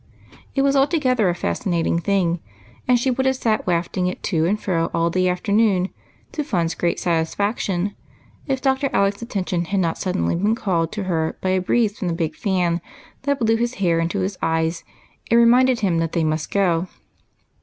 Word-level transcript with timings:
It 0.55 0.63
was 0.63 0.75
altogether 0.75 1.29
a 1.29 1.35
fascinating 1.35 1.99
thing, 1.99 2.39
and 2.87 2.97
she 2.99 3.11
would 3.11 3.27
have 3.27 3.35
sat 3.35 3.67
wafting 3.67 4.07
it 4.07 4.23
to 4.23 4.47
and 4.47 4.59
fro 4.59 4.89
all 4.95 5.11
the 5.11 5.29
afternoon, 5.29 5.89
to 6.31 6.43
Fun's 6.43 6.73
great 6.73 6.99
satisfaction, 6.99 7.93
if 8.47 8.63
Dr. 8.63 8.89
Alec's 8.93 9.21
attention 9.21 9.65
had 9.65 9.79
not 9.79 9.99
suddenly 9.99 10.33
been 10.35 10.55
called 10.55 10.91
to 10.93 11.03
her 11.03 11.37
by 11.39 11.49
a 11.49 11.61
breeze 11.61 11.99
from 11.99 12.07
the 12.07 12.15
big 12.15 12.35
fan 12.35 12.81
that 13.25 13.37
blew 13.39 13.57
his 13.57 13.75
hair 13.75 13.99
into 13.99 14.21
his 14.21 14.39
eyes, 14.41 14.83
and 15.29 15.39
reminded 15.39 15.81
him 15.81 15.99
that 15.99 16.13
they 16.13 16.23
must 16.23 16.49
go. 16.49 16.87